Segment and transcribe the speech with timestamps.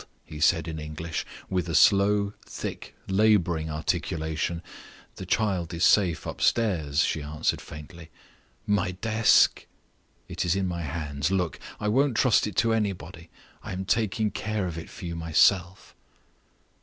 [0.25, 4.63] he said in English, with a slow, thick, laboring articulation.
[5.17, 8.09] "The child is safe upstairs," she answered, faintly.
[8.65, 9.67] "My desk?"
[10.27, 11.29] "It is in my hands.
[11.29, 11.59] Look!
[11.79, 13.29] I won't trust it to anybody;
[13.61, 15.93] I am taking care of it for you myself."